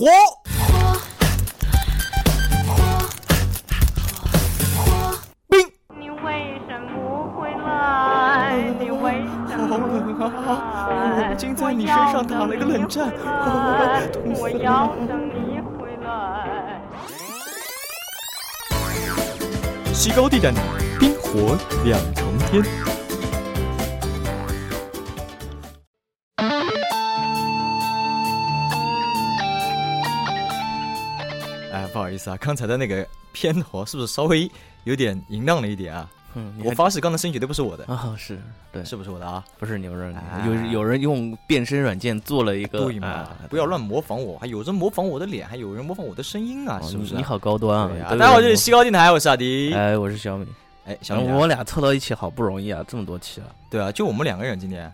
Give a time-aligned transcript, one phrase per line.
[0.00, 0.06] 火。
[5.46, 5.60] 冰。
[5.98, 8.56] 你为什么不回来？
[8.80, 9.12] 你为
[9.46, 9.84] 什么不
[10.14, 11.28] 回来？
[11.28, 13.10] 我竟在你身上打了个冷战，
[14.10, 14.54] 痛死我了！
[14.58, 16.80] 要等你回来。
[19.92, 20.54] 西高地胆，
[20.98, 22.64] 冰火两重天。
[32.20, 34.50] 思啊，刚才的那个片头是不是稍微
[34.84, 36.08] 有点淫荡了一点啊？
[36.34, 38.38] 嗯，我发誓刚才声音绝对不是我的， 啊，是
[38.70, 39.44] 对，是不是我的啊？
[39.58, 47.16] 不是有人哎有有人用变声软件做了一个，对嘛啊，不要乱模仿我，还有人模仿我的脸，还有人模仿我的声音啊，哦是不是啊？
[47.16, 48.10] 你你好高端啊！
[48.10, 49.74] 大家好，这里是西高电台，我是阿迪。
[49.74, 50.46] 哎，我是小米，
[50.86, 54.92] 哎，小米啊我俩凑到一起好不容易啊，这么多期了，对啊，就我们两个人今天，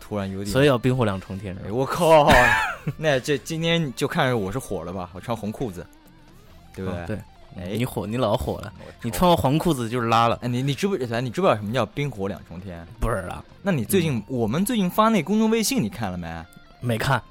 [0.00, 1.56] 突然有点，所以要冰火两重天。
[1.66, 2.30] 哎，我靠，
[2.98, 5.08] 那这今天就看着我是火了吧？
[5.14, 5.86] 我穿红裤子，
[6.74, 7.00] 对不对？
[7.00, 7.16] 哦对，
[7.56, 11.06] 哎你火，你老火了，你穿个黄裤子就是拉了，哎，你你知不知？
[11.20, 12.86] 你知不知道什么叫冰火两重天？
[12.98, 16.44] 不是啦，那你最近、我们最近发那公众微信，你看了没？
[16.80, 17.22] 没看，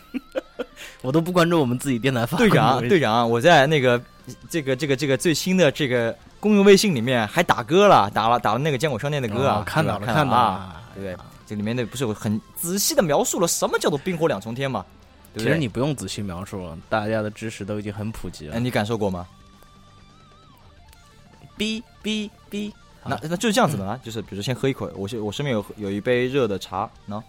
[1.02, 4.00] 我都不关注我们自己电台发队长，队长，我在那个
[4.48, 11.24] 这个这个这个最新的这个公众微信里面还打歌了，打了打了那个坚果商店的歌看到了，看看到啊，了，对不对？
[11.46, 14.84] 这里面的不是有很仔细的描述了什么叫做冰火两重天嘛？
[15.32, 15.44] 对对？
[15.44, 18.60] 其实你不用仔细描述了，大家的知识都已经很普及了哎，。
[18.60, 19.26] 你感受过吗？
[21.58, 22.72] 哔哔哔，
[23.04, 27.22] 那那就是这样子的啊，就是比如说先喝一口，我是我身边有有一杯热的茶，喏，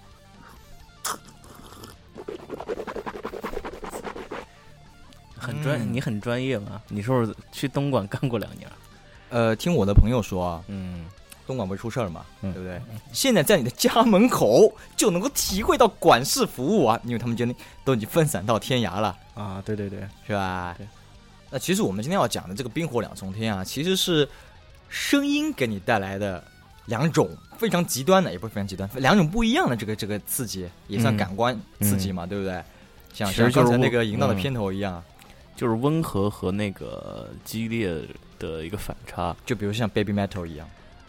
[5.37, 6.81] 很专，嗯你很专业吗？
[6.87, 8.69] 你是不是去东莞干过两年？
[9.29, 11.00] 呃，听我的朋友说啊，嗯，
[11.47, 12.81] 东莞不是出事儿了嘛，嗯对不对？
[13.11, 20.73] 现在在你的家门口就能够体会到管事服务啊，因为他们觉得都已经分散到天涯了，啊，对对对，是吧？
[20.77, 20.87] 对。
[21.49, 24.27] 那其实我们今天要讲的这个冰火两重天啊，其实是
[24.87, 26.41] 声音给你带来的
[26.85, 32.63] 两种非常极端的，也不是非常极端，两种不一样的这个这个刺激，也算嗯感官刺激嘛，对不对？
[33.13, 35.03] 像像刚才那个淫荡的嗯片头一样，
[35.53, 37.93] 就是温和和那个激烈
[38.39, 39.35] 的一个反差。
[39.45, 40.65] 就比如像 Baby Metal 一样，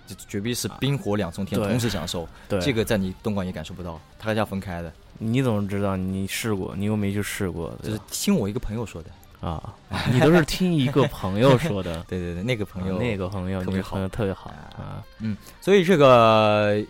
[0.06, 4.92] 就绝逼是冰火两重天同时享受，对，这个在你东莞也感受不到，它要分开的。
[5.18, 5.96] 你怎么知道？
[5.96, 9.10] 你试过，你又没去试过，就是听我一个朋友说的，
[9.46, 9.74] 啊，
[10.12, 12.04] 你都是听一个 朋友说的。
[12.08, 15.36] 对对对，那个朋友、啊那个朋友，特别那个朋友特别好啊嗯。
[15.60, 16.84] 所以这个，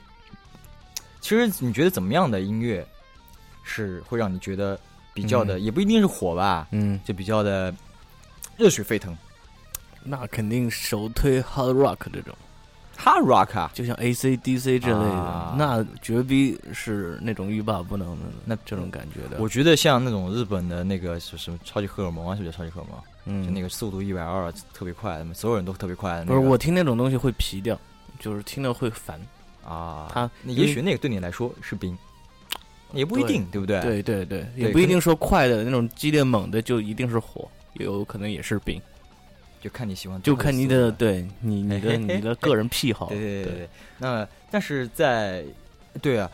[1.20, 2.86] 其实你觉得怎么样的音乐
[3.62, 4.78] 是会让你觉得
[5.12, 7.74] 比较的，嗯也不一定是火吧，嗯，就比较的
[8.56, 9.16] 热血沸腾
[10.02, 12.34] 那肯定首推 hard rock 这种，
[12.98, 19.42] ，hard rock 啊，就像 A C D C 之类的，啊那绝逼是那种欲罢不能的那这种感觉的。
[19.42, 22.98] 我觉得像那种日本的那个是什么超级荷尔蒙啊，是不是叫超级荷尔蒙？
[23.24, 27.78] 嗯，就那个速度一百二特别快，所有人都特别快的、那不是我听那种东西会皮掉，
[28.18, 29.20] 就是听了会烦。
[29.64, 31.96] 啊，他那也许那个对你来说是冰，
[32.92, 33.80] 也不一定，对不对？
[33.80, 38.82] 对对对，也对不一定说快的那种激烈猛的就一定是火，有可能也是冰，
[39.62, 40.90] 就看你喜欢，就看你的。
[40.90, 43.06] 对你你的 你的个人癖好。
[43.08, 43.68] 对对对对。
[43.98, 45.44] 那但是在
[46.02, 46.28] 对啊，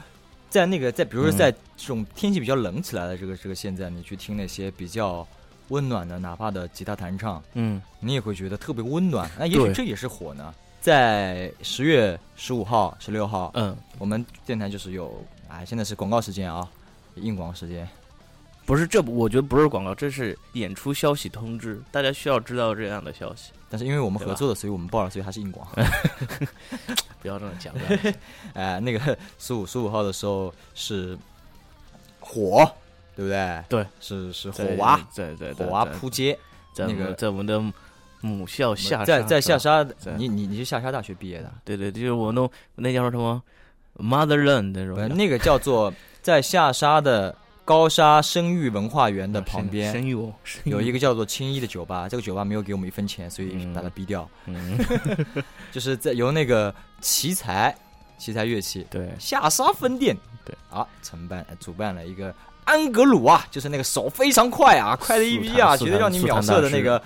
[0.48, 5.26] 在那个在比如说嗯在这种天气比较冷起来的这个这个现在，你去听那些比较
[5.68, 9.30] 温暖的，哪怕的吉他弹唱，嗯，你也会觉得特别温暖。
[9.38, 10.54] 那也许这也是火呢。
[10.80, 16.66] 在十月十五号、十六号，嗯，我们电台就是有，哎，现在是广告时间啊，
[17.16, 17.86] 硬广时间。
[18.68, 25.66] 不是这不，我觉得不是广告，这是演出消息通知，大家需要知道这样的消息，但是因为我们合作的，所以我们报了，所以还是硬广。
[27.22, 27.74] 不要这么讲。
[28.52, 31.16] 哎， 那个十五十五号的时候是
[32.20, 32.70] 火，
[33.16, 33.64] 对不对？
[33.70, 36.38] 对，是是火在娃，对对火娃扑街。
[36.74, 37.58] 在那个在我们的
[38.20, 39.82] 母校下在在下沙，
[40.18, 41.50] 你你你是下沙大学毕业的？
[41.64, 43.42] 对对，就是我弄那叫什么
[43.96, 45.90] motherland 那种，那个叫做
[46.20, 47.34] 在下沙的
[47.68, 49.92] 高沙生育文化园的旁边。
[49.92, 50.32] 生育哦，
[50.64, 53.74] 有一个叫做青衣的酒吧，这个酒吧没有给我们一分钱，所以嗯。
[53.74, 54.26] 把它逼掉。
[54.46, 54.78] 嗯，
[55.70, 57.76] 就是在由那个奇才
[58.16, 59.12] 奇才乐器对。
[59.18, 60.16] 下沙分店
[60.46, 60.56] 对。
[60.70, 62.34] 啊承办主办了一个
[62.64, 67.02] 安格鲁啊，就是那个手非常快啊，快的一逼啊，绝对让你秒射的那个，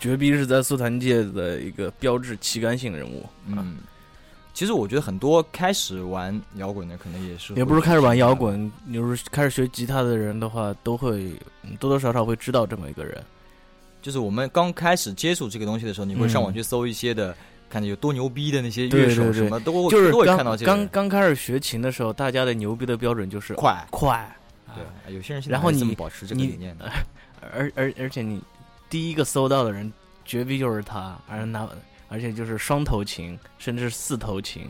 [0.00, 3.76] 绝逼是在速弹界的一个标志旗杆性人物，啊，嗯。
[4.56, 11.30] 其实我觉得很多开始玩摇滚的，可能也是也不是开始玩摇，滚，你是开始学吉他的人的话，都会
[11.62, 13.22] 嗯多多少少会知道这么一个人。
[14.00, 17.36] 就是我们刚开始接触这个东西的时候，你会上网嗯去搜一些的，
[17.68, 24.34] 看有多牛逼的那些乐手对对什么，都会就是都会看刚到这个刚刚开始学琴的时候，大家的牛逼的标准就是快，快，
[24.74, 26.90] 对，有些人现在然后还是这么你保持这个理念的，
[27.52, 28.40] 而而而且你
[28.88, 29.92] 第一个搜到的人
[30.24, 31.68] 绝逼就是他，而拿
[32.08, 34.68] 而且就是双头琴，甚至是四头琴，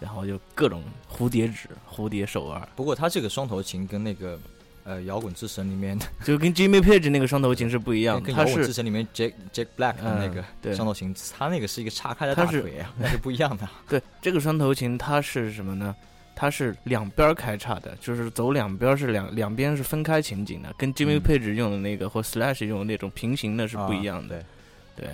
[0.00, 4.38] 然后就各种蝴蝶指、蝴蝶手腕，不过他这个双头琴跟那个
[4.84, 13.68] 呃摇滚之神里面的， 就跟 Jimmy Page 那个双头琴是不一样摇滚之神里面 Jack Jack Black 的那个双头琴，他那个是一个叉开的大腿啊，那是不一样的。
[13.88, 15.94] 对这个双头琴，它是什么呢？
[16.34, 24.38] 它是两边儿开叉的，就是走两边儿是两两边是分开琴颈的，跟 Jimmy 嗯 Page 用的那个或 Slash 用的那种平行的是不一样的。
[24.38, 24.42] 啊
[24.96, 25.08] 对，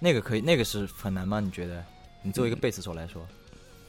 [0.00, 1.38] 那个可以，那个是很难吗？
[1.38, 1.84] 你觉得？
[2.22, 3.24] 你作为一个贝斯手来说，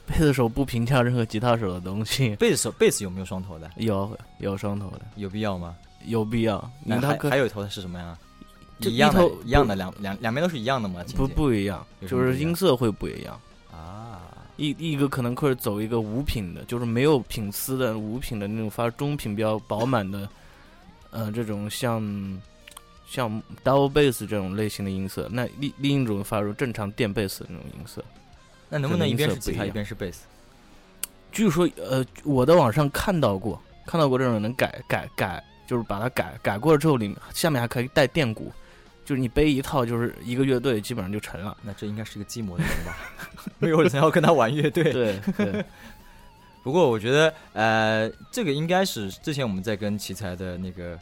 [0.06, 3.70] 贝斯手不评价任何吉他手的东西，贝斯手贝斯有没有双头的？
[3.76, 5.74] 有有双头的，有必要吗？
[6.06, 6.58] 有必要。
[6.84, 8.16] 你那他可还还有一头的是什么呀？
[8.80, 11.04] 一样的一样的，两两两边都是一样的吗？
[11.14, 13.38] 不不一样，就是音色会不一样。
[13.70, 14.22] 啊，
[14.56, 20.28] 一一个可能会走一个五品的，就是没有品丝的五品的那种发中品比较饱满的，
[21.10, 22.02] 呃，这种像
[23.12, 23.30] 像
[23.62, 25.28] double bass 这种类型的音色。
[25.30, 28.02] 那另另一种发出正常电贝斯的那种音色。
[28.70, 30.24] 那能不能一边是吉他一边是贝斯？
[31.30, 38.50] 据说呃，我在网上看到过，看到过这种能改改改，就是把它改改过了之后，里面下面还可以带电鼓，
[39.04, 41.54] 就是你背一套，就是一个乐队基本上就成了。
[41.62, 42.96] 那这应该是个寂寞的人吧？
[43.58, 44.90] 没有人要跟他玩乐队。
[44.90, 45.64] 对对，
[46.64, 50.98] 不过我觉得，呃，这个应该是之前我们在跟奇才的那个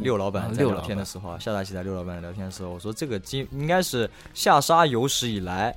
[0.00, 5.74] 六老板啊在聊天的时候啊，下大奇在六老板聊天的时候，我说这个今应该是下沙有史以来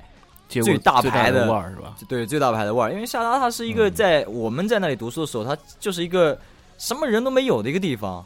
[0.48, 1.96] 最大牌的的腕儿是吧？
[2.08, 6.38] 对最大牌的腕儿，因为下沙它是一个嗯在我们在那里读书的时候，它就是一个
[6.78, 8.24] 什么人都没有的一个地方，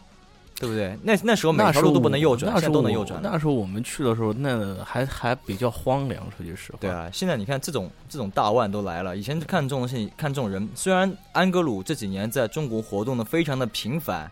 [0.58, 0.96] 对不对？
[1.02, 3.20] 那那时候每条路都那时候不能右转，那时候都能右转。
[3.22, 6.78] 那时候我们去的时候，那还还比较荒凉，说句实话。
[6.80, 14.30] 对，啊，现在你看这种这种大腕都来了，以前看这种看这种人，虽然安格鲁这几年在中国活动的非常的频繁，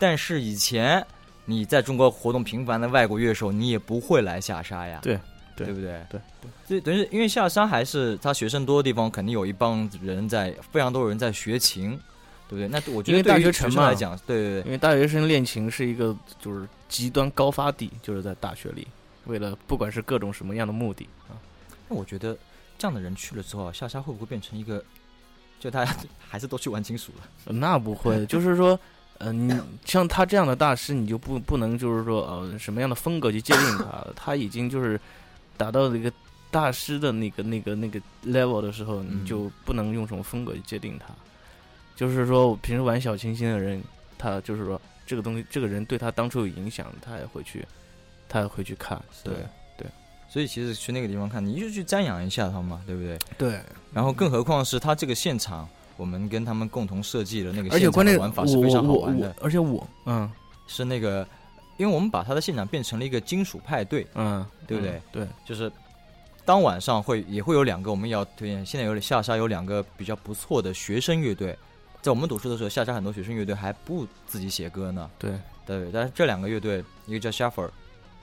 [0.00, 1.06] 但是以前
[1.44, 5.20] 你在中国活动频繁的外国乐手，你也不会来下沙呀，对
[5.54, 6.00] 对对不对？
[6.10, 6.20] 对
[6.66, 11.90] 所以等于是因为下沙还是他学生多的地方，肯定有一帮人在，非常多人在学琴，
[12.48, 12.68] 对不对？
[12.68, 18.88] 那我觉得对于学学生来讲，对对对，因为大学生练琴是一个就是极端高发地，就是在大学里，
[19.26, 21.36] 为了不管是各种什么样的目的啊，
[21.88, 22.34] 那我觉得
[22.78, 24.82] 这样的人去了之后啊，下沙会不会变成一个，
[25.58, 27.52] 就大家还是都去玩金属了？
[27.52, 28.78] 那不会，就是说。
[29.20, 35.00] 嗯、你像他这样的大师，你就不不能就是说呃什么样的风格去界定他，他已经就是
[35.56, 36.12] 达到了一个
[36.50, 41.06] 大师的那个那个那个 level 的时候，嗯你就不能用什么风格去界定他。
[41.94, 43.82] 就是说我平时玩小清新的人，
[44.16, 47.62] 他就是说这个东西，这个人对他当初有影响，他也会去，
[48.26, 48.98] 他也会去看。
[49.22, 49.34] 对
[49.76, 49.86] 对
[50.30, 53.18] 所以其实去那个地方看，你就去瞻仰一下他嘛，对不对？
[53.36, 53.60] 对，
[53.92, 55.68] 然后更何况是他这个现场，
[56.00, 60.28] 我们跟他们共同设计的那个而且现场关键我的玩法是非常好玩的，，而且我嗯。
[60.72, 61.26] 是那个，
[61.78, 64.92] 因为我们把他的现场变成了一个金属派对，嗯，对不对？
[64.92, 65.70] 嗯对，就是
[66.44, 71.58] 当晚上会也会有两个我们也要推荐，现在有下沙有两个比较不错的学生乐队，
[72.00, 75.32] 在我们读书的时候，下沙很多学生乐队还不自己写歌呢，对。
[75.66, 77.68] 对，但是这两个乐队，一个叫 Shaffer，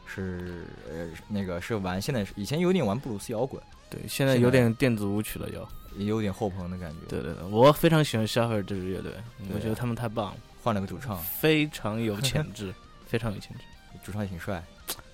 [0.06, 5.68] 是呃那个是玩现在是以前有点玩布鲁斯摇滚，对，现在现在有点电子舞曲了要。
[5.98, 9.12] 也有点后朋的感觉，对对对，我非常喜欢 s h a f f e r 这支乐队，
[9.54, 12.74] 我觉得他们太棒了，换了个主唱，非常有潜质，
[13.08, 13.64] 非常有潜质，
[14.04, 14.64] 主唱也挺帅。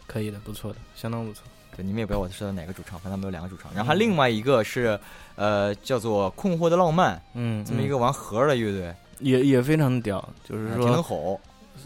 [0.06, 1.44] 可以的，不错的，相当不错。
[1.76, 3.74] 对，你们也不要我知道哪个主唱，反正他们有两个主唱。
[3.74, 5.00] 然后还另外一个是，
[5.36, 11.40] 呃，叫做《困惑的浪漫》嗯，这么一个嗯玩核儿的乐队，也也非常屌，就是说挺能，吼。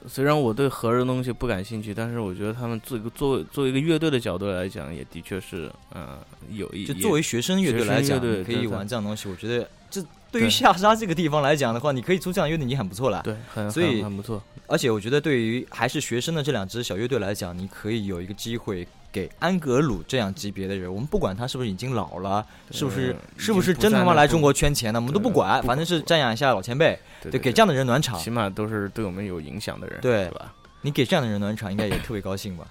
[0.07, 6.19] 虽然我对盒儿的东西不感兴趣，但是我觉得他们作为一个作为作为一个乐队的角度来讲，也的确是，呃，
[6.51, 9.27] 有意义就作为学生乐队来讲，可以玩这样东西。
[9.27, 13.21] 我觉得这对于下沙这个地方来讲的话，你可以出这样乐队，你很不错了。
[13.23, 14.41] 对，很所以很很不错。
[14.67, 28.19] 而且我觉得对于还是学生的这两支小乐队来讲，你可以有一个机会给安格鲁这样级别的人，我们不管他是不是已经老了，是不是已是不是真他妈来中国圈钱的，我们都不管，反正是瞻仰一下老前辈，对对，给这样的人暖场。
[28.19, 30.53] 起码都是对我们有影响的人，对吧？
[30.81, 32.65] 你给这样的人暖场，应该也特别高兴吧？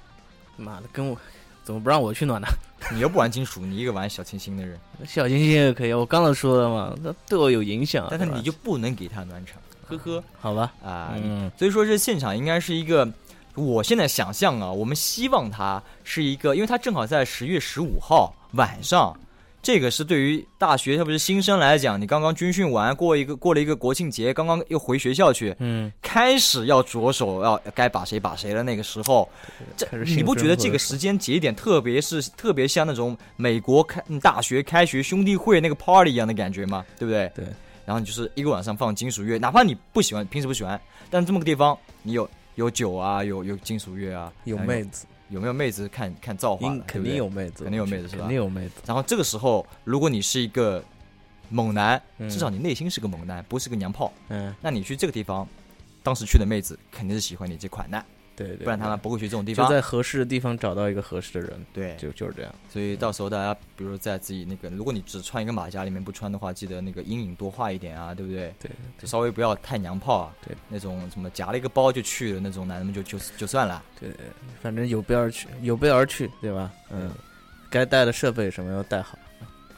[0.56, 1.16] 妈的，跟我
[1.64, 2.46] 怎么不让我去暖呢？
[2.92, 10.72] 你又不玩金属，你一个玩小清新的人，小清新也可以，我刚才说了嘛，他对我有影响，但是你就不能给他暖场，呵呵好吧？
[10.84, 11.12] 啊。
[11.16, 13.08] 嗯，所以说这现场应该是一个，
[13.56, 19.18] 我现在想象啊，我们希望它是一个，因为它正好在十月十五号晚上，
[19.62, 29.28] 这个是对于大学特别是新生来讲，你刚刚军训完，过一个过了一个国庆节，刚刚又回学校去，嗯，开始要着手要该把谁把谁了那个时候，
[29.76, 36.84] 这你不觉得这个时间节点，特别是特别像那种美国开嗯大学开学兄弟会那个 party 一样的感觉吗？
[36.98, 37.30] 对不对？
[37.34, 37.44] 对。
[37.86, 45.88] 然后你就是一个晚上放金属乐，哪怕你不喜欢，平时不喜欢，但这么个地方，你有有酒啊，有有金属乐啊，有妹子，有没有妹子？
[45.88, 48.22] 看看造化肯定有妹子，肯定有妹子是吧？
[48.22, 48.74] 肯定有妹子。
[48.84, 50.82] 然后这个时候，如果你是一个
[51.48, 52.28] 猛男，嗯。
[52.28, 55.46] 至少你内心是个猛男，不是个娘炮，嗯，那你去这个地方，
[56.02, 58.04] 当时去的妹子肯定是喜欢你这款的，
[58.36, 59.66] 对对，不然他们不会去这种地方。
[59.66, 62.54] 就在合适的地方找到一个合适的人，对，就就是这样。
[62.68, 68.54] 所以到时候大家，比如在自己那个，如果你只穿一个马甲，里面不穿的话，记得那个阴影多画一点啊，对不对？
[68.60, 70.34] 对，就稍微不要太娘炮啊。
[70.46, 73.82] 对，那种什么夹了一个包就去的那种男的们就就就算了。
[73.98, 74.10] 对，
[74.60, 76.70] 反正有备而去，有备而去，对吧？
[76.90, 77.10] 嗯，
[77.70, 79.18] 该带的设备什么要带好。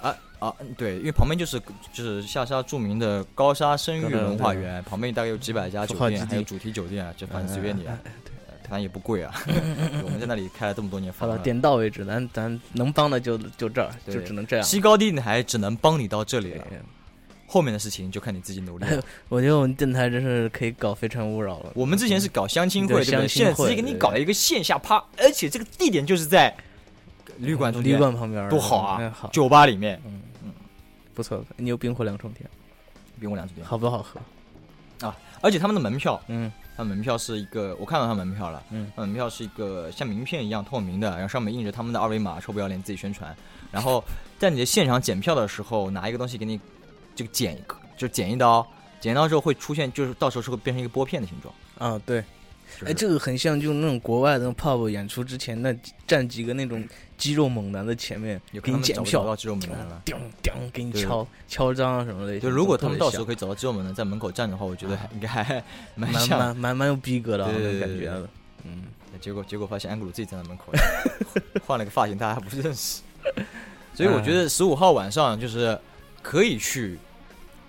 [0.00, 1.60] 啊啊，嗯对，因为旁边就是
[1.92, 7.98] 就是下沙著名的高沙生育文化园，旁边大概有几百家酒店，还有主题酒店啊，就反正随便你啊，
[8.68, 9.34] 哎呃反正也不贵啊。
[10.04, 14.64] 我们在那里开了这么多年好了，点到为止，咱咱能帮的就就这儿，就只能这样。
[14.64, 16.64] 西高地台只能帮你到这里了，
[17.46, 19.02] 后面的事情就看你自己努力了。
[19.30, 21.72] 我觉得我们电台真是可以搞非诚勿扰了。
[21.74, 23.26] 我们之前是搞相亲会，对对不对？
[23.26, 26.54] 相亲会现在直接给你搞了一个线下趴，而且这个地点就是在
[27.38, 30.52] 旅馆中间旅馆旁边，多好啊酒吧里面，嗯嗯，
[31.14, 31.42] 不错。
[31.56, 32.48] 你有冰火两重天，
[33.18, 33.64] 冰火两重天。
[33.64, 34.20] 好不好喝
[35.06, 35.16] 啊？
[35.40, 43.36] 而且他们的门票，嗯他门票是一个，我看到他门票了，嗯他门票是一个像名片一样透明的，然后上面印着他们的二维码，臭不要脸自己宣传。
[43.72, 44.02] 然后
[44.38, 46.58] 在你的现场检票的时候，拿一个东西给你
[47.16, 48.64] 就剪一个剪，就剪一刀，
[49.00, 51.52] 剪一刀之后会出现，就是到时候是会变成一个拨片的形状。
[51.78, 52.28] 啊，对，就是
[52.84, 55.74] 哎，这个很像就那种国外的那种 pub 演出之前，那
[56.06, 56.84] 站几个那种
[57.16, 60.02] 肌肉猛男的前面有可给能他检票，到肌肉猛男了。
[60.04, 62.38] 叮叮给你敲敲章什么的。
[62.38, 66.12] 就如果他们到时候可以找到肌肉猛男在门口站的话，我觉得还应该还蛮。
[66.12, 68.28] 蛮蛮蛮蛮有逼格的啊感觉的，
[68.64, 68.84] 嗯，
[69.20, 70.72] 结果结果发现安格鲁自己站在门口，
[71.66, 73.02] 换了个发型，大家还不认识。
[73.94, 75.76] 所以我觉得十五号晚上就是
[76.22, 76.96] 可以去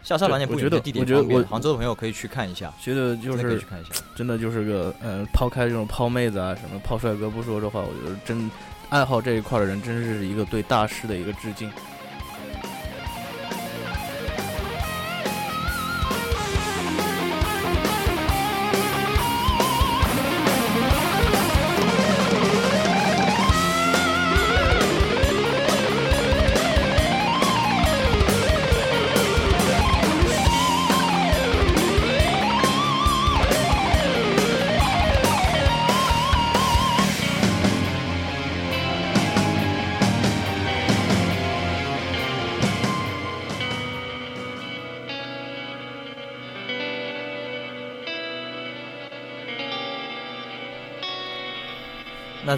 [0.03, 3.91] 下沙盘也不远，对我觉得地点我觉得我杭州的朋友可以去看一下，觉得就是真的可以去看一下。
[4.15, 8.49] 真的就是个呃，抛开这种抛妹子啊什么抛帅哥不说的话，我觉得真
[8.89, 11.71] 爱好这一块的人，真是一个对大师的一个致敬。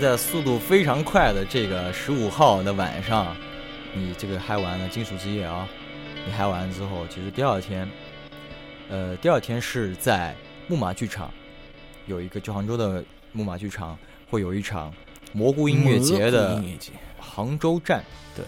[0.02, 3.36] 在速度非常快的这个十五号的晚上，
[3.94, 5.70] 你这个嗨完了金属之夜啊，
[6.26, 7.88] 你嗨完之后，其实第二天，
[8.90, 10.36] 呃，第二天是在
[10.68, 11.32] 木马剧场，
[12.08, 13.96] 有一个就杭州的木马剧场
[14.28, 14.92] 会有一场
[15.34, 16.60] 蘑菇音乐节的
[17.20, 18.04] 杭州站。
[18.36, 18.44] 对，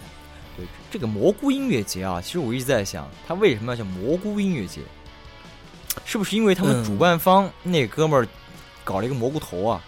[0.56, 4.80] 对，这个蘑菇音乐节啊，其实我一直在想，它为什么要叫蘑菇音乐节？
[6.04, 8.26] 是不是因为他们嗯主办方那哥们儿
[8.82, 9.80] 搞了一个蘑菇头啊？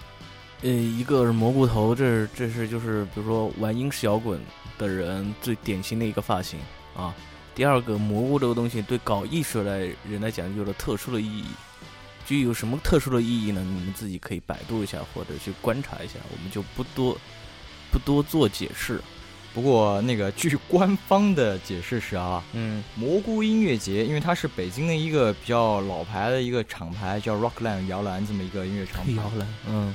[0.63, 4.41] 呃，一个是蘑菇头，这是这是就是比如说玩英式摇滚
[4.79, 6.59] 的人最典型的一个发型
[6.97, 7.15] 啊。
[7.55, 11.45] 第二个，蘑菇这个东西对搞艺术的人来讲有了特殊的意义。
[12.27, 13.63] 具有什么特殊的意义呢？
[13.63, 17.17] 你们自己可以百度一下或者去观察一下，我们就不多
[17.93, 19.01] 不多做解释。
[19.57, 29.13] 不过那个据官方的解释是啊，嗯，蘑菇音乐节，因为它是北京的一个比较老牌的一个厂牌，叫 Rockland 摇篮这么一个音乐厂牌。
[29.13, 29.95] 摇篮，嗯，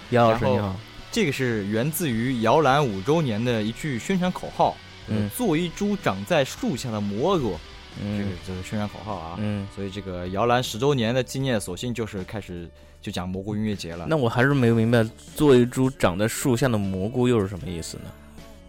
[0.08, 0.74] 姚老师你好，
[1.12, 4.74] 这个是源自于摇篮五周年的一句宣传口号，
[5.08, 7.58] 嗯做一株长在树下的蘑菇，
[8.02, 9.36] 嗯这个嗯这是宣传口号啊。
[9.38, 12.66] 嗯，所以这个摇篮十周年的纪念，索性就是开始
[13.02, 14.06] 就讲蘑菇音乐节了。
[14.08, 18.04] 那我还是没明白，做一株长在树下的蘑菇又是什么意思呢？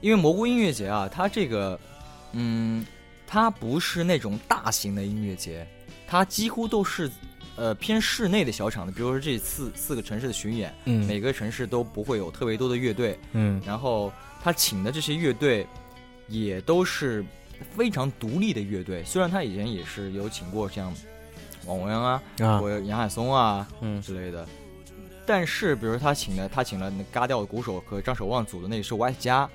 [0.01, 1.79] 因为蘑菇音乐节啊，它这个，
[2.33, 2.85] 嗯，
[3.25, 5.67] 它不是那种大型的音乐节，
[6.07, 7.09] 它几乎都是
[7.55, 8.91] 呃偏室内的小场的。
[8.91, 14.11] 比如说这四四个城市的巡演，嗯每个城市都不会有特别多的乐队，嗯然后
[14.43, 15.65] 他请的这些乐队
[16.27, 17.25] 也都是
[17.75, 19.03] 非常独立的乐队。
[19.03, 20.93] 虽然他以前也是有请过像
[21.65, 24.47] 王文啊，啊或者杨海松啊嗯之类的，
[25.25, 29.49] 但是比如他请的，他请了那嘎调的鼓手和张守望组的那个是 Y 加，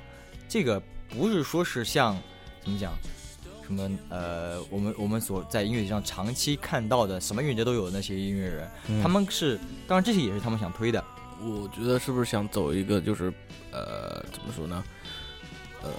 [0.49, 2.17] 这个不是说是像
[2.63, 2.93] 怎么讲，
[3.65, 9.03] 什么呃，我们我们所在音乐节上长期看到的什么音乐节都有的那些音乐人，嗯。
[9.03, 11.03] 他们是当然这些也是他们想推的，
[11.41, 13.33] 我觉得是不是想走一个就是
[13.73, 14.85] 呃怎么说呢？
[15.83, 15.91] 呃，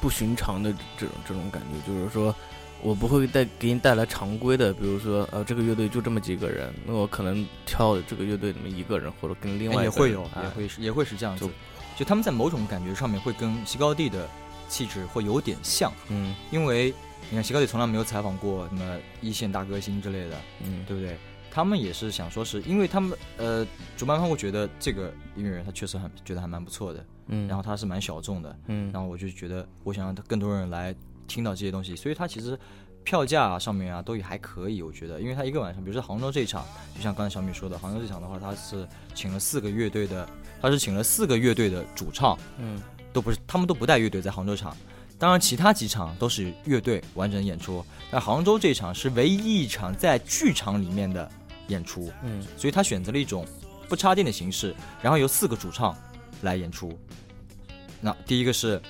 [0.00, 2.32] 不寻常的这种这种感觉，就是说
[2.80, 11.48] 我不会带给你带来常规的，比如说呃这个乐队就这么几个人，那我可能挑这个乐队里面一个人，或者跟另外一个哎也会有，也会是也会是这样子
[11.96, 12.04] 就。
[12.04, 14.28] 他们在某种感觉上面会跟西高地的
[14.68, 16.92] 气质会有点像，嗯因为
[17.30, 21.16] 你看西高地从来没有采访过什么一线大歌星之类的，嗯对不对？
[21.50, 30.94] 他们也是想说是因为他们呃主办方会觉得这个音乐人他确实很觉得还蛮不错的，嗯，然后他是蛮小众的，嗯然后我就觉得我想让更多人来
[31.28, 32.58] 听到这些东西，所以他其实
[33.04, 40.28] 票价上面啊都也还可以，我觉得，因为他一个晚上，比如说杭州这一场，就像刚才小米说的，杭州这场的话，他是请了四个乐队的，
[40.60, 42.80] 他是请了四个乐队的主唱，嗯
[43.12, 44.76] 都不是他们都不带乐队在杭州场，
[45.18, 51.30] 当然其他几场都是乐队完整演出，但杭州这一场是唯一一场在剧场里面的
[51.68, 53.46] 演出，嗯所以他选择了一种
[53.88, 55.94] 不插电的形式，然后由四个主唱
[56.40, 56.98] 来演出。
[58.00, 58.80] 那第一个是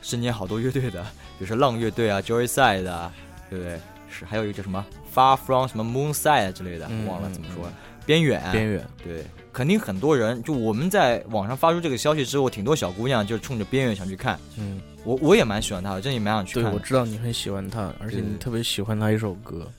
[0.00, 1.02] 身兼好多乐队的，
[1.38, 3.12] 比如说浪乐队啊、Joyside 啊，
[3.50, 3.78] 对不对？
[4.10, 7.72] 是还有一个叫什么 Far From 什么 Moonside 之类的，嗯忘了怎么说嗯。
[8.06, 14.40] 边远，边远，对，肯定很多人就我们在网上发出这个消息之后，挺多小姑娘就冲着边缘想去看。
[14.56, 16.72] 嗯，我我也蛮喜欢他的，真也蛮想去，看的。
[16.72, 19.70] 我知道你很喜欢他，而且你特别喜欢他一首歌，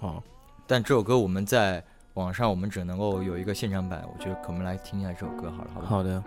[0.00, 0.22] 哦，
[0.66, 5.96] 但这首歌我们在网上我们只能够有一个现场版，我觉得我们来听一下这首歌好了，好不好？
[5.96, 6.22] 好的，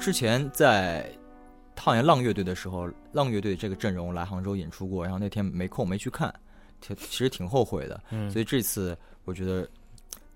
[0.00, 1.08] 之前在
[1.76, 6.34] 抗炎浪乐队的时候，浪乐队这个阵容来杭州演出过，然后那天没空没去看，
[6.80, 8.02] 其其实挺后悔的。
[8.10, 9.68] 嗯，所以这次我觉得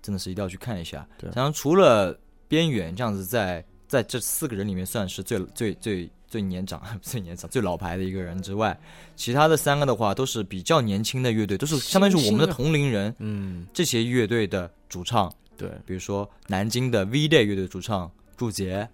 [0.03, 1.05] 真的是一定要去看一下。
[1.17, 8.79] 对然后除了边远这样子在在这四个人里面算是最最最最年长、 最年长、最老牌的一个人之外，
[9.15, 13.13] 其他的三个的话都是比较年轻的乐队，都是相当于是我们的同龄人。
[13.17, 18.87] 嗯，这些乐队的主唱，对，比如说南京的 V Day 乐队主唱祝杰，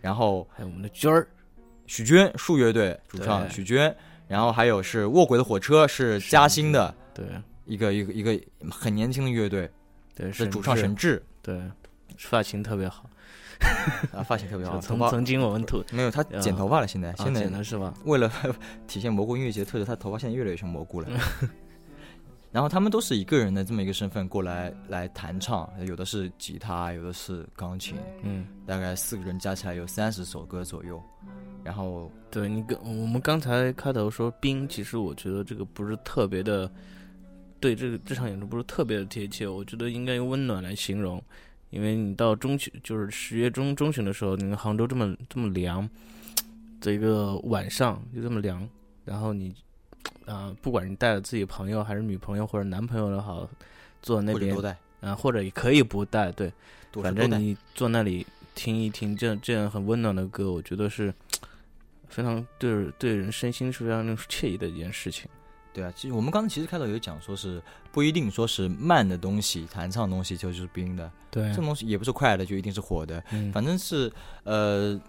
[0.00, 1.26] 然后还有我们的娟儿，
[1.86, 3.94] 许娟树乐队主唱许娟，
[4.26, 7.26] 然后还有是卧轨的火车是嘉兴的对
[7.64, 9.70] 一个一个一个很年轻的乐队，
[10.14, 11.60] 对，是主唱沈沈志对，
[12.18, 13.08] 发型特别好，
[14.14, 17.92] 啊，发型特别好， 曾曾经我们吐没有他剪头发了，现在啊现在剪了是吧？
[18.04, 18.30] 为了
[18.86, 21.08] 体现蘑菇音乐节特色，他头发现在越来越像蘑菇了。
[22.50, 31.02] 然后他们都是一个人的这么一个身份过来来弹唱，有的是吉他，有的是钢琴，嗯，大概四个人加起来有三十首歌左右。
[31.62, 36.70] 然后对你跟我们刚才开头说冰，其实我觉得这个不是特别的，
[37.60, 41.22] 对这个这场演出不是特别的贴切，我觉得应该用温暖来形容，
[41.68, 45.86] 因为你到中旬，就是十月中中旬的时候，你看杭州这么这么凉，
[46.80, 48.66] 这一个晚上就这么凉，
[49.04, 49.54] 然后你
[50.28, 53.48] 啊、不管你带了自己朋友还是女朋友或者男朋友也好，
[54.02, 56.52] 坐那边或者多带，啊、或者也可以不带，对，
[57.02, 61.12] 反正你坐那里听一听这样这样很温暖的歌，我觉得是
[62.08, 65.28] 非常对对人身心是非常惬意的一件事情。
[65.72, 67.62] 对啊，其实我们刚才其实开头有讲说是
[67.92, 74.10] 不一定说是慢的东西，弹唱的东西就就是冰的，对这种东西也不是快的就一定是火的，嗯反正是
[74.42, 75.00] 呃，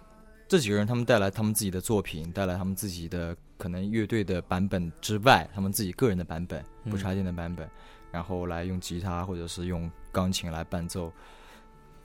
[0.48, 7.70] 这几个人他们带来他们自己的作品，带来他们自己的可能乐队的版本之外，他们自己个人的版本，不插电的版本，
[8.12, 11.12] 然后来用吉他或者是用钢琴来伴奏。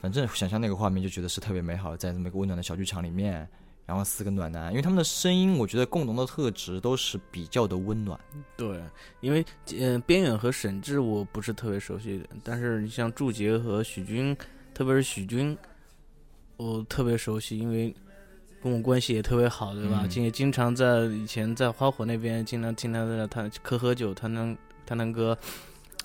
[0.01, 3.49] 反正想象那个画面就觉得是特别美好，在这么一个温暖的小剧场里面，
[3.87, 8.19] 然后四个暖男，因为他们的声音，我觉得共同的特质都是比较的温暖。
[8.57, 8.83] 对，
[9.21, 9.43] 因为
[9.79, 14.37] 呃边远和沈志我不是特别熟悉，但是你像祝杰和许军，
[14.75, 15.57] 特别是许军，
[16.57, 17.95] 我特别熟悉，因为
[18.65, 20.01] 跟我关系也特别好，对吧？
[20.05, 25.37] 嗯经也经常在以前在花火那边经常听他在那弹喝喝酒、弹弹弹弹歌，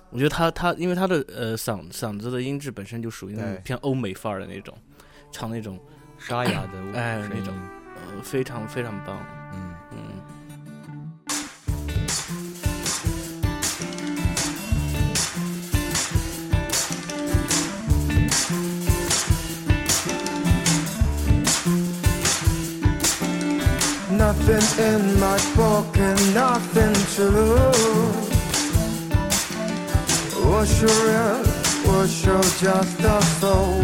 [0.10, 4.78] 我觉得他他因为他的呃嗓嗓子的音质本身就属于那种偏欧美范儿的那种，
[5.32, 5.80] 唱那种
[6.17, 7.54] 沙哑的哎那种
[7.95, 9.17] 呃非常非常棒，
[9.54, 9.62] 嗯。
[9.63, 9.68] 嗯。
[24.50, 28.30] Nothing in my pocket, nothing to lose.
[30.44, 31.46] What's your real?
[31.86, 33.84] What's your just a soul?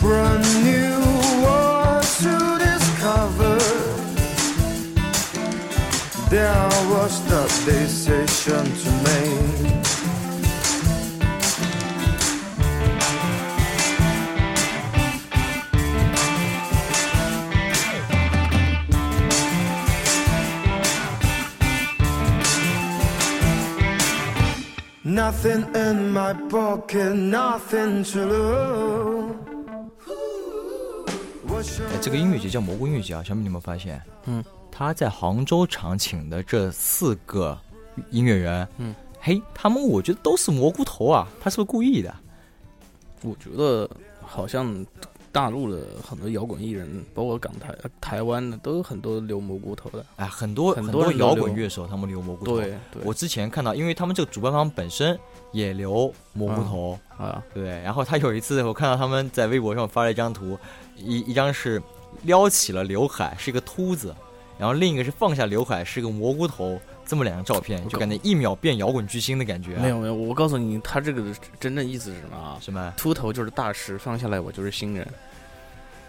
[0.00, 0.98] Brand new
[1.44, 2.36] world to
[2.66, 3.58] discover.
[6.30, 9.67] There was the decision to make.
[25.40, 29.36] Nothing in my pocket, nothing to lose.
[31.92, 34.02] 哎，这个音乐节叫蘑菇音乐节啊，小米，你有没有发现？
[34.24, 37.56] 嗯，他在杭州场请的这四个
[38.10, 42.12] 音乐人，嗯，嘿，他们我觉得都是蘑菇头啊，他是不是故意的？
[43.22, 43.88] 我觉得
[44.20, 44.84] 好像
[45.30, 50.04] 大陆的很多摇滚艺人，包括港台、呃台湾的，都有很多留蘑菇头的。
[50.16, 52.56] 哎，很多很很多摇滚乐手他们留蘑菇头。
[52.56, 55.18] 对对，我之前看到，因为他们这个主办方本身
[55.52, 57.80] 也留蘑菇头，啊，对。
[57.82, 60.58] 然后他有一次，我看到他们在微博上发了一张图，
[60.96, 61.82] 一一张是
[62.22, 64.14] 撩起了刘海，是一个秃子，
[64.58, 69.80] 然后另一个是放下刘海，是个蘑菇头，这么两张照片，就感觉一秒变摇滚巨星的感觉、啊。
[69.82, 71.22] 没有没有，我告诉你，他这个
[71.58, 72.58] 真正意思是什么啊？
[72.60, 72.92] 什么？
[72.96, 75.08] 秃头就是大师，放下来我就是新人，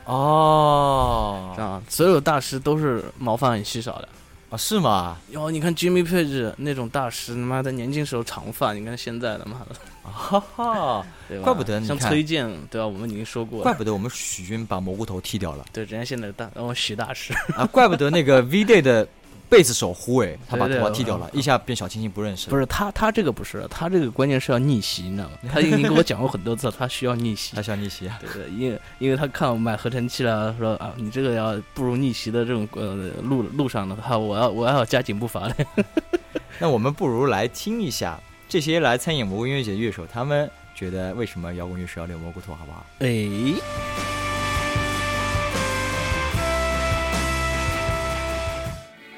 [0.06, 1.82] 哦这样？
[1.88, 4.10] 所有大师都是毛发很稀少的。
[4.50, 5.16] 啊，是吗？
[5.30, 9.76] 哟，你看 Jimmy Page 那种大师，他妈的年轻时候长发，你看现在的妈的，
[10.12, 11.44] 哈哈， 对吧？
[11.44, 12.88] 怪不得你像崔健，对吧？
[12.88, 17.64] 我们已经说过了，怪不得我们许军把蘑菇头剃掉了对，人家现在大，然后许大师，啊！
[17.68, 19.08] 怪不得那个 V Day 的
[19.50, 22.50] 贝斯手胡伟，他把头发剃掉了，一下变小清新不认识。
[22.50, 25.32] 不是他，他这个不是，他这个关键是要逆袭，你知道吗？
[25.52, 27.62] 他已经跟我讲过很多次，他需要逆袭他。
[27.62, 28.20] 需要逆袭啊！
[28.22, 35.56] 对对，因为因为他看我买合成器了，说啊，你这个要步入逆袭的这种呃路路上的话，我要我要加紧步伐了。
[36.60, 42.86] 那我们不如来听一下这些来参演蘑菇音乐节的乐手，他们觉得为什么摇滚乐手要留蘑菇头，好不好？
[43.00, 43.08] 哎，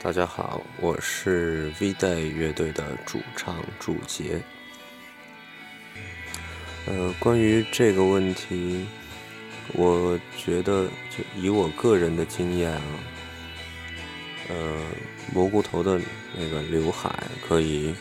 [0.04, 4.42] 大家好，我是 V Day 乐队的主唱祝杰。
[6.88, 8.88] 呃，关于这个问题，
[9.74, 12.82] 我觉得就以我个人的经验啊，
[14.50, 14.82] 呃，
[15.32, 16.02] 蘑菇头的
[16.36, 17.14] 那个刘海
[17.48, 17.94] 可以，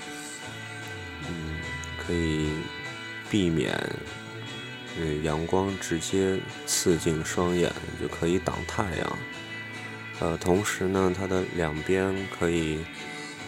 [1.28, 1.60] 嗯，
[1.98, 2.48] 可以
[3.28, 3.78] 避免
[4.98, 9.18] 呃阳光直接刺进双眼，就可以挡太阳。
[10.20, 12.84] 呃，同时呢，它的两边可以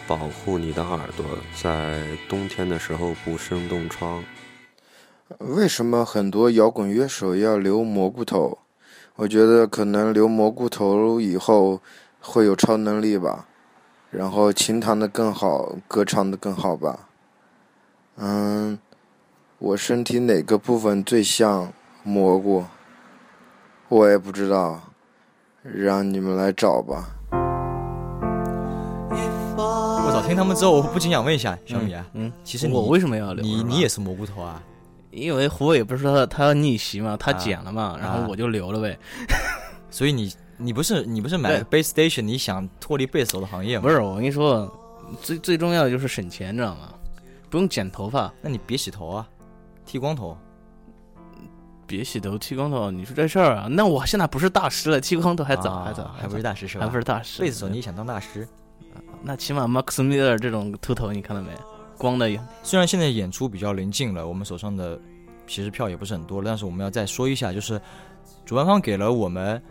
[0.06, 4.24] 保护你的耳朵，在冬天的时候不生冻疮。
[5.38, 8.58] 为什么很多摇滚乐手要留蘑菇头？
[9.16, 11.82] 我觉得可能留蘑菇头以后
[12.20, 13.46] 会有超能力吧，
[14.11, 17.08] 然后琴弹的更好，歌唱的更好吧。
[18.16, 18.78] 嗯，
[19.58, 21.70] 我身体哪个部分最像
[22.02, 22.64] 蘑菇？
[23.88, 24.91] 我也不知道，
[25.62, 27.09] 让你们来找吧。
[29.57, 30.20] 我操！
[30.27, 33.44] 听他们之后，我不禁想问一下小米啊，嗯，其实你我为什么要留？
[33.44, 34.61] 你你也是蘑菇头啊？
[35.12, 38.98] 因为胡伟不是说他他要逆袭嘛，他啊剪了嘛，然啊后我就留了呗。
[39.90, 43.83] 所以你你不是你不是买了 base station，你想脱离贝斯手的行业吗？
[43.83, 44.68] 不是，我跟你说，
[45.20, 46.92] 最最重要的就是省钱，知道吗？
[47.51, 49.29] 不用剪头发，那你别洗头啊，
[49.87, 50.37] 剃光头。
[51.96, 53.68] 别洗头剃光头，你说这事儿啊？
[53.70, 56.87] 那我现在不是大师了，剃光头还早，啊还早，还不是大师是吧？
[56.87, 57.42] 还不是大师。
[57.42, 58.48] 贝斯手，你想当大师？
[59.22, 61.50] 那起码 Max Miller 这种秃头，你看到没？
[61.98, 62.31] 光的
[62.62, 64.98] 虽然现在演出比较临近了，我们手上的
[65.46, 67.78] 其实票也不是很多了，但是我们要再说一下，就是
[68.46, 69.62] 主办方给了我们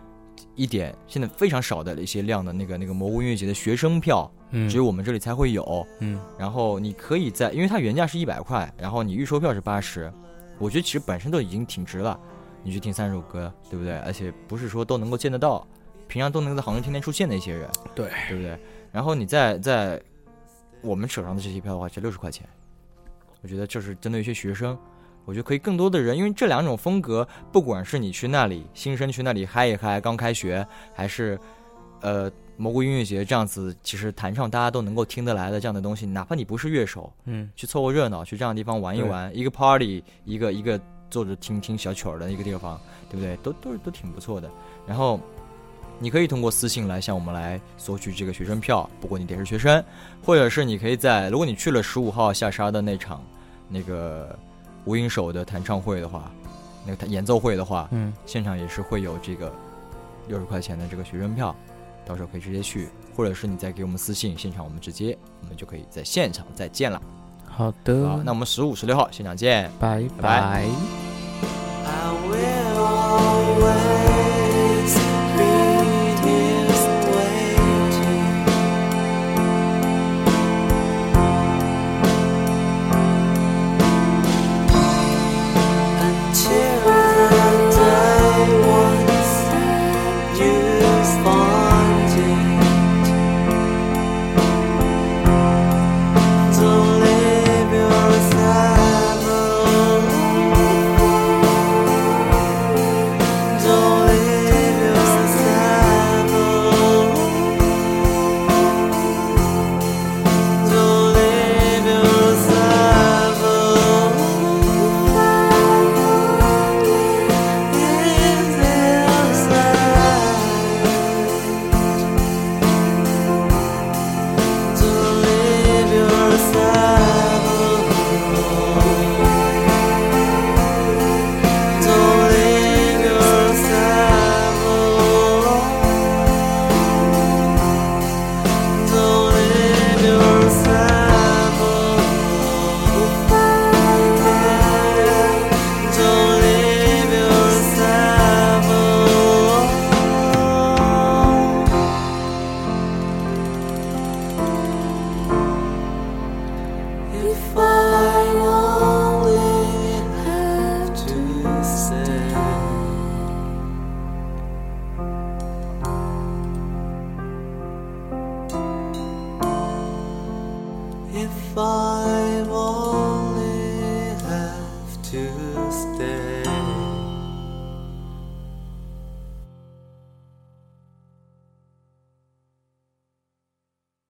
[0.56, 5.86] 一点现在非常少的一些量的那个那个蘑菇音乐节的学生票，嗯只有我们这里才会有。
[6.00, 10.14] 嗯然后你可以在，因为它原价是一百块，然后你预售票是八十，
[10.62, 12.18] 我觉得其实本身都已经挺值了。
[12.64, 13.98] 你去听三首歌，对不对？
[14.02, 15.66] 而且不是说都能够见得到，
[16.08, 18.56] 平常都能在杭州天天出现的一些人，对对不对？
[18.92, 20.00] 然后你再在
[20.82, 22.48] 我们手上的这些票的话，才六十块钱，
[23.42, 24.78] 我觉得这是针对一些学生，
[25.26, 31.40] 我觉得可以更多的人，因为这两种风格，不管是你去那里新生去那里嗨一嗨，刚开学，还是
[32.02, 43.36] 呃蘑菇音乐节这样子，其实弹唱大家都能够听得来的这样的东西，哪怕你不是乐手，嗯，去凑个热闹，去这样的地方玩一玩，一个 party，一个一个坐着听听小曲儿的一个地方，对不对？
[43.38, 44.50] 都都是都挺不错的。
[44.86, 45.20] 然后
[45.98, 49.84] 你可以通过私信来向我们来索取这个学生票，不过你得是学生，
[50.24, 53.24] 或者是你可以在如果你去了十五号下沙的那场
[53.70, 54.38] 那个
[54.86, 56.32] 无影手的弹唱会的话，
[56.86, 59.52] 那个弹演奏会的话，嗯，现场也是会有这个
[60.28, 61.56] 六十块钱的这个学生票，
[62.06, 67.02] 到时候可以直接去，或者是你再给我们私信，现场我们直接我们就可以在现场再见了。
[67.46, 69.72] 好的，好，那我们十五、十六号现场见。
[69.80, 70.66] 拜拜拜
[73.96, 74.01] 拜。